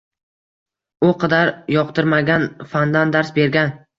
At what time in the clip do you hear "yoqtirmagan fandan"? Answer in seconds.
1.77-3.15